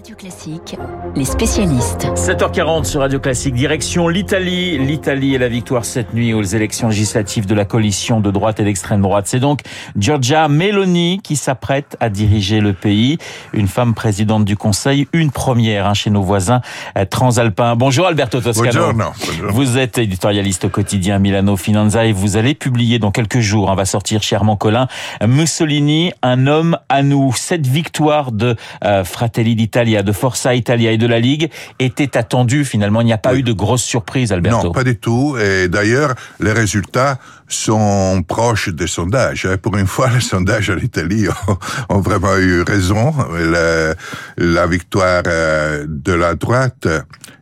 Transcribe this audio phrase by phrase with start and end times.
[0.00, 0.76] Radio Classique,
[1.14, 2.06] les spécialistes.
[2.14, 4.78] 7h40 sur Radio Classique, direction l'Italie.
[4.78, 8.64] L'Italie et la victoire cette nuit aux élections législatives de la coalition de droite et
[8.64, 9.26] d'extrême droite.
[9.26, 9.60] C'est donc
[9.98, 13.18] Giorgia Meloni qui s'apprête à diriger le pays.
[13.52, 16.62] Une femme présidente du Conseil, une première hein, chez nos voisins
[16.96, 17.76] euh, transalpins.
[17.76, 18.94] Bonjour Alberto Toscano.
[18.94, 19.12] Buongiorno.
[19.50, 23.74] Vous êtes éditorialiste au quotidien Milano Finanza et vous allez publier dans quelques jours, on
[23.74, 24.88] va sortir chez Armand Collin,
[25.26, 27.34] Mussolini, un homme à nous.
[27.36, 29.56] Cette victoire de euh, Fratelli
[29.90, 33.00] d'Italia, de Forza Italia et de la Ligue était attendue finalement.
[33.00, 34.68] Il n'y a pas eu de grosse surprise, Alberto.
[34.68, 35.36] Non, pas du tout.
[35.38, 39.46] Et d'ailleurs, les résultats sont proches des sondages.
[39.46, 39.56] hein.
[39.60, 41.26] Pour une fois, les sondages en Italie
[41.88, 43.12] ont, vraiment eu raison.
[43.32, 43.94] La,
[44.36, 46.86] la victoire euh, de la droite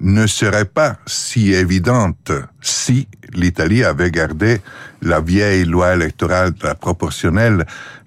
[0.00, 4.60] ne serait pas si évidente si l'Italie avait gardé
[5.02, 7.64] la vieille loi électorale la proportionnelle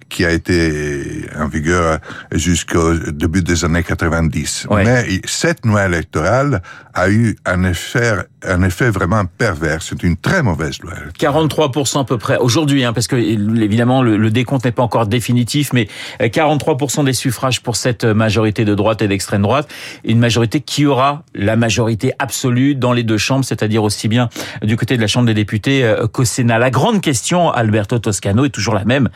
[0.08, 1.98] qui a été en vigueur
[2.32, 4.66] jusqu'au début des années 90.
[4.70, 4.84] Ouais.
[4.84, 6.62] Mais cette loi électorale
[6.94, 9.82] a eu un effet, un effet vraiment pervers.
[9.82, 10.92] C'est une très mauvaise loi.
[11.00, 11.46] électorale.
[11.46, 15.06] 43% à peu près aujourd'hui, hein, parce que évidemment le, le décompte n'est pas encore
[15.06, 15.88] définitif, mais
[16.20, 19.68] euh, 43% des suffrages pour cette majorité de droite et d'extrême droite,
[20.04, 24.28] une majorité qui aura la majorité absolue dans les deux chambres, c'est-à-dire aussi bien
[24.62, 26.58] du côté de la Chambre des députés euh, qu'au Sénat.
[26.58, 29.08] La grande question, Alberto Toscano, est toujours la même.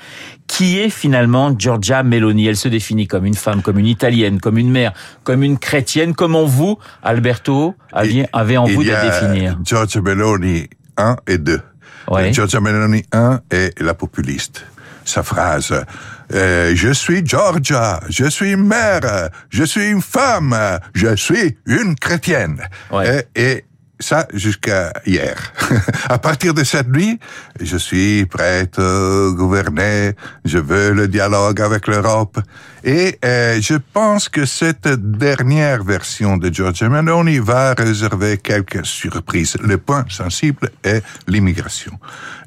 [0.47, 4.59] Qui est finalement Giorgia Meloni Elle se définit comme une femme, comme une italienne, comme
[4.59, 4.93] une mère,
[5.25, 6.15] comme une chrétienne.
[6.15, 11.61] Comment vous, Alberto, aviez, avez en vous de la définir Giorgia Meloni 1 et 2.
[12.09, 12.33] Ouais.
[12.33, 14.65] Giorgia Meloni 1 est la populiste.
[15.05, 15.75] Sa phrase
[16.33, 20.57] euh, Je suis Georgia, je suis une mère, je suis une femme,
[20.95, 22.63] je suis une chrétienne.
[22.93, 23.27] Ouais.
[23.35, 23.65] Et, et
[24.03, 25.53] ça jusqu'à hier.
[26.09, 27.19] à partir de cette nuit,
[27.61, 30.13] je suis prête à gouverner,
[30.45, 32.39] je veux le dialogue avec l'Europe.
[32.85, 39.57] Et euh, je pense que cette dernière version de Giorgia Meloni va réserver quelques surprises.
[39.63, 41.99] Le point sensible est l'immigration.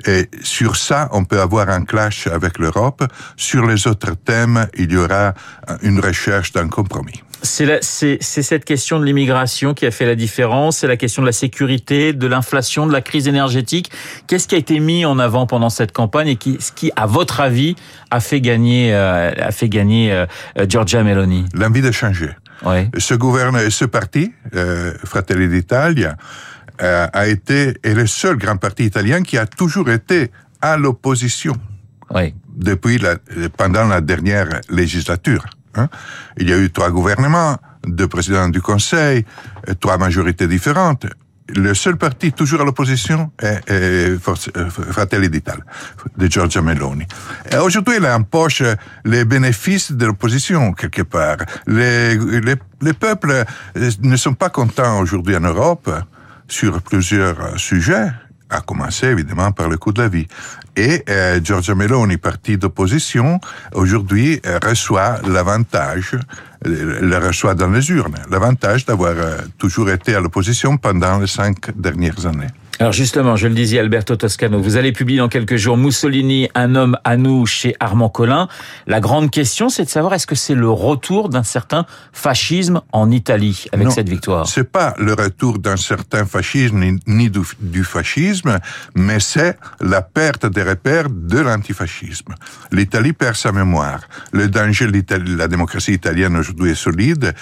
[0.05, 3.03] Et sur ça, on peut avoir un clash avec l'Europe.
[3.37, 5.33] Sur les autres thèmes, il y aura
[5.81, 7.23] une recherche d'un compromis.
[7.41, 11.31] C'est cette question de l'immigration qui a fait la différence, c'est la question de la
[11.33, 13.91] sécurité, de l'inflation, de la crise énergétique.
[14.27, 17.05] Qu'est-ce qui a été mis en avant pendant cette campagne et qui, ce qui, à
[17.05, 17.75] votre avis,
[18.11, 20.25] a fait gagner, euh, a fait gagner euh,
[20.59, 21.45] euh, Giorgia Meloni?
[21.53, 22.31] L'envie de changer.
[22.65, 22.89] Ouais.
[22.97, 26.15] Ce gouvernement, ce parti, euh, Fratelli d'Italia,
[26.79, 30.29] a été est le seul grand parti italien qui a toujours été
[30.61, 31.53] à l'opposition
[32.13, 32.33] Ouais.
[32.53, 33.15] depuis la,
[33.55, 35.45] pendant la dernière législature.
[35.75, 35.89] Hein.
[36.37, 39.25] Il y a eu trois gouvernements, deux présidents du Conseil,
[39.79, 41.05] trois majorités différentes.
[41.49, 45.63] Le seul parti toujours à l'opposition est, euh, Fratelli d'Italia,
[46.17, 47.05] de Giorgia Meloni.
[47.61, 48.63] Aujourd'hui, elle empoche
[49.03, 51.37] les bénéfices de l'opposition, quelque part.
[51.67, 53.45] Les, les, les peuples
[53.77, 55.91] euh, ne sont pas contents aujourd'hui en Europe
[56.47, 58.11] sur plusieurs euh, sujets,
[58.49, 60.27] à commencer évidemment par le coût de la vie.
[60.75, 63.39] Et euh, Giorgia Meloni, parti d'opposition,
[63.73, 66.15] aujourd'hui euh, reçoit l'avantage,
[66.65, 71.27] euh, le reçoit dans les urnes, l'avantage d'avoir euh, toujours été à l'opposition pendant les
[71.27, 72.49] cinq dernières années.
[72.79, 76.75] Alors justement, je le disais, Alberto Toscano, vous allez publier dans quelques jours Mussolini, un
[76.75, 78.49] homme à nous chez Armand Collin.
[78.85, 83.11] La grande question, c'est de savoir est-ce que c'est le retour d'un certain fascisme en
[83.11, 84.45] Italie avec Non, cette victoire?
[84.47, 88.59] C'est pas le retour d'un certain fascisme ni, ni du, du fascisme,
[88.93, 92.35] mais c'est la perte des repères de l'antifascisme.
[92.73, 94.01] L'Italie perd sa mémoire.
[94.33, 97.33] Le danger de la démocratie italienne aujourd'hui est solide.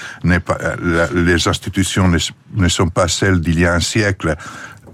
[0.45, 2.19] Pas, euh, les institutions ne,
[2.55, 4.35] ne sont pas celles d'il y a un siècle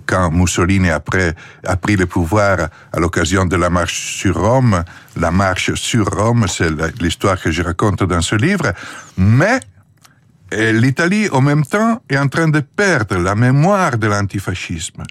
[0.10, 2.58] quand Mussolini après a pris le pouvoir
[2.92, 4.84] à l'occasion de la marche sur Rome.
[5.16, 8.74] La marche sur Rome, c'est l'histoire que je raconte dans ce livre.
[9.18, 9.60] Mais
[10.52, 15.04] et l'Italie, en même temps, est en train de perdre la mémoire de l'antifascisme,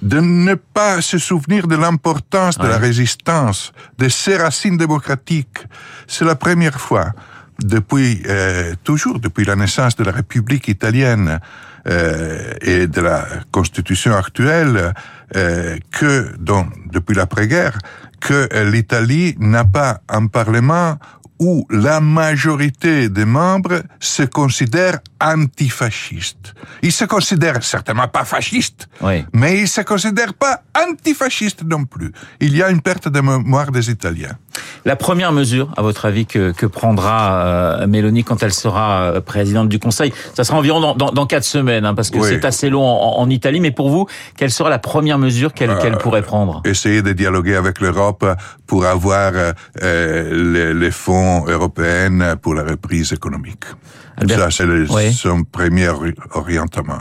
[0.00, 5.58] de ne pas se souvenir de l'importance de la résistance, de ses racines démocratiques.
[6.06, 7.12] C'est la première fois
[7.58, 11.38] depuis euh, toujours depuis la naissance de la République italienne euh,
[11.86, 14.92] et de la Constitution actuelle
[15.36, 17.78] euh, que, donc, depuis l'après-guerre,
[18.20, 20.98] que euh, l'Italie n'a pas un parlement
[21.38, 26.54] où la majorité des membres se considèrent antifascistes.
[26.82, 29.24] Ils se considèrent certainement pas fascistes, Oui.
[29.34, 32.10] mais ils se considèrent pas antifascistes non plus.
[32.40, 34.38] Il y a une perte de mémoire des Italiens.
[34.84, 37.32] La première mesure, à votre avis, que, que prendra
[37.82, 41.26] euh, Mélanie quand elle sera euh, présidente du Conseil, ça sera environ dans, dans, dans
[41.26, 42.28] quatre semaines, hein, parce que Oui.
[42.28, 43.60] c'est assez long en, en Italie.
[43.60, 44.06] Mais pour vous,
[44.36, 46.62] quelle sera la première mesure qu'elle qu'elle pourrait prendre?
[46.64, 48.24] Essayer de dialoguer avec l'Europe
[48.66, 49.32] pour avoir
[49.82, 53.64] euh, les, les fonds Union européenne pour la reprise économique.
[54.18, 55.12] Albert- Ça, c'est le- Oui.
[55.12, 56.98] son premier ori- orientement.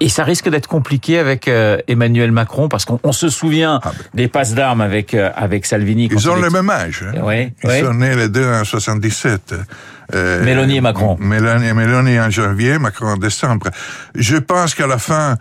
[0.00, 3.90] Et ça risque d'être compliqué avec euh, Emmanuel Macron parce qu'on on se souvient Ah
[3.96, 4.04] ben.
[4.14, 6.08] des passes d'armes avec euh, avec Salvini.
[6.10, 7.04] Ils ont le même âge.
[7.06, 7.20] hein.
[7.20, 7.80] Ouais, Ils ouais.
[7.82, 9.54] sont nés les deux en 77.
[10.14, 11.16] Euh, Mélanie et Macron.
[11.20, 13.68] Mélanie, Mélanie en janvier, Macron en décembre.
[14.14, 15.36] Je pense qu'à la fin,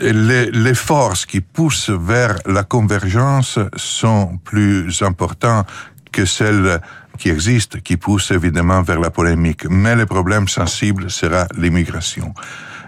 [0.00, 5.66] les, les forces qui poussent vers la convergence sont plus importantes
[6.10, 6.80] que celles
[7.18, 9.66] qui existent, qui poussent évidemment vers la polémique.
[9.68, 12.32] Mais le problème sensible sera l'immigration.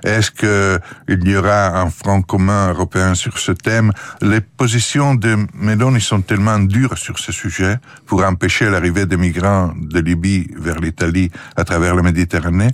[0.07, 3.91] Est-ce que il y aura un front commun européen sur ce thème?
[4.23, 9.73] Les positions de Meloni sont tellement dures sur ce sujet pour empêcher l'arrivée des migrants
[9.77, 12.71] de Libye vers l'Italie à travers la Méditerranée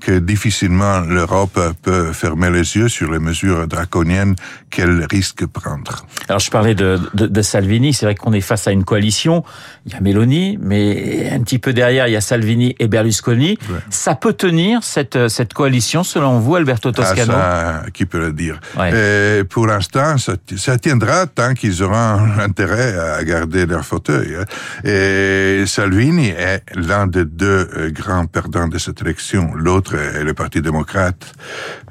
[0.00, 4.34] que difficilement l'Europe peut fermer les yeux sur les mesures draconiennes
[4.70, 6.06] qu'elle risque de prendre.
[6.28, 9.44] Alors je parlais de, de, de Salvini, c'est vrai qu'on est face à une coalition.
[9.86, 13.58] Il y a Meloni, mais un petit peu derrière il y a Salvini et Berlusconi.
[13.70, 13.78] Ouais.
[13.90, 17.32] Ça peut tenir cette cette coalition selon vous, Alberto Toscano?
[17.36, 19.40] Ah, ça, qui peut le dire Ouais.
[19.40, 24.34] Et Pour l'instant, ça, ça tiendra tant qu'ils auront intérêt à garder leur fauteuil.
[24.36, 24.44] hein.
[24.88, 29.52] Et Salvini est l'un des deux euh, grands perdants de cette élection.
[29.54, 31.34] L'autre est le Parti démocrate,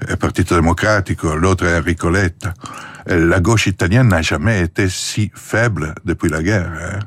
[0.09, 2.53] le Partito Democratico, l'autre est Enrico Letta.
[3.07, 6.71] Et La gauche italienne n'a jamais été si faible depuis la guerre.
[6.81, 6.99] hein.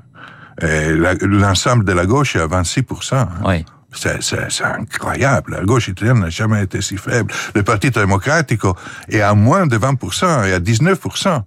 [1.23, 3.15] L'ensemble de la gauche est à 26%.
[3.17, 3.29] hein.
[3.44, 3.65] Oui.
[3.93, 5.55] C'est, incroyable.
[5.55, 7.33] La gauche italienne n'a jamais été si faible.
[7.55, 8.77] Le Parti démocratico
[9.09, 11.43] est à moins de 20% et à 19%.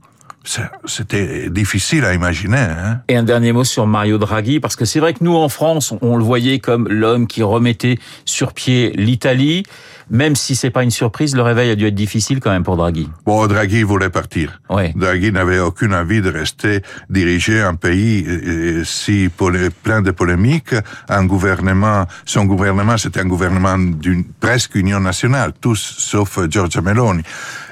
[0.86, 2.57] C'était difficile à imaginer.
[2.57, 3.01] Hein?
[3.07, 5.94] Et un dernier mot sur Mario Draghi, parce que c'est vrai que nous, en France,
[6.01, 9.63] on le voyait comme l'homme qui remettait sur pied l'Italie.
[10.12, 12.78] Même si c'est pas une surprise, le réveil a dû être difficile quand même pour
[12.78, 13.07] Draghi.
[13.28, 14.60] Bon, Draghi voulait partir.
[14.68, 14.92] Ouais.
[14.96, 16.81] Draghi n'avait aucune envie de rester
[17.12, 20.74] diriger un pays euh, si polé- plein de polémiques.
[21.10, 27.22] Un gouvernement, son gouvernement, c'était un gouvernement d'une presque union nationale, tous sauf Giorgia Meloni.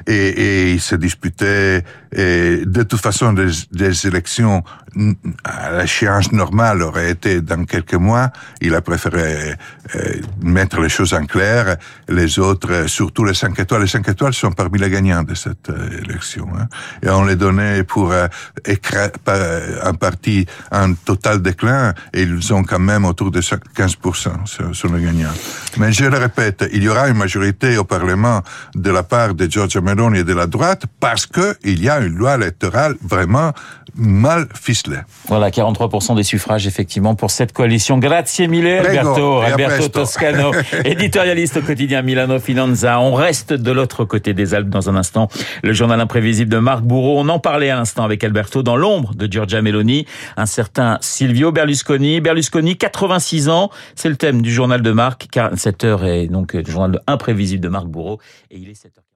[0.05, 1.83] Et, et il se disputait.
[2.15, 4.63] Et de toute façon, des, élections
[5.43, 8.31] à l'échéance normale auraient été dans quelques mois.
[8.61, 9.53] Il a préféré
[9.95, 11.77] euh, mettre les choses en clair.
[12.07, 15.69] Les autres, surtout les cinq étoiles, les cinq étoiles sont parmi les gagnants de cette
[15.69, 16.47] euh, élection.
[16.57, 16.67] Hein.
[17.03, 18.27] Et on les donnait pour euh,
[18.65, 24.45] écra- pa- un parti en total déclin, et ils ont quand même autour de 15%
[24.45, 25.33] sur, sur les gagnants.
[25.77, 28.41] Mais je le répète, il y aura une majorité au Parlement
[28.73, 31.99] de la part de Giorgia Meloni et de la droite parce que il y a
[31.99, 33.53] une loi électorale vraiment
[33.95, 34.99] mal ficelée.
[35.27, 37.97] Voilà, 43% des suffrages, effectivement, pour cette coalition.
[37.97, 39.87] Grazie mille, Alberto, Alberto.
[39.87, 40.51] Toscano,
[40.85, 42.99] éditorialiste au quotidien Milano Finanza.
[42.99, 45.29] On reste de l'autre côté des Alpes dans un instant.
[45.63, 47.19] Le journal imprévisible de Marc Bourreau.
[47.19, 50.05] On en parlait à l'instant avec Alberto dans l'ombre de Giorgia Meloni.
[50.35, 52.21] Un certain Silvio Berlusconi.
[52.21, 53.71] Berlusconi, 86 ans.
[53.95, 55.27] C'est le thème du journal de Marc.
[55.31, 58.19] 47 heures et donc le journal imprévisible de Marc Bourreau.
[58.51, 59.06] Et il est 7 heures.